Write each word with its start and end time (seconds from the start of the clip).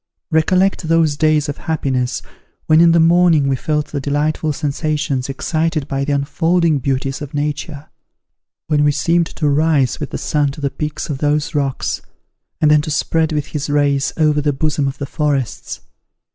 recollect 0.31 0.87
those 0.87 1.15
days 1.15 1.47
of 1.47 1.57
happiness, 1.69 2.23
when 2.65 2.81
in 2.81 2.91
the 2.91 2.99
morning 2.99 3.47
we 3.47 3.55
felt 3.55 3.89
the 3.89 4.01
delightful 4.01 4.51
sensations 4.51 5.29
excited 5.29 5.87
by 5.87 6.03
the 6.03 6.11
unfolding 6.11 6.79
beauties 6.79 7.21
of 7.21 7.35
nature; 7.35 7.87
when 8.65 8.83
we 8.83 8.91
seemed 8.91 9.27
to 9.27 9.47
rise 9.47 9.99
with 9.99 10.09
the 10.09 10.17
sun 10.17 10.49
to 10.49 10.59
the 10.59 10.71
peaks 10.71 11.07
of 11.07 11.19
those 11.19 11.53
rocks, 11.53 12.01
and 12.59 12.71
then 12.71 12.81
to 12.81 12.89
spread 12.89 13.31
with 13.31 13.45
his 13.49 13.69
rays 13.69 14.11
over 14.17 14.41
the 14.41 14.51
bosom 14.51 14.87
of 14.87 14.97
the 14.97 15.05
forests. 15.05 15.81